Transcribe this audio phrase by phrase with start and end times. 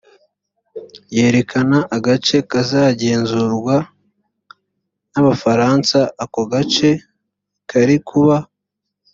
[1.15, 3.75] yerekana agace kazagenzurwa
[5.11, 6.89] n abafaransa ako gace
[7.69, 8.37] kari kuba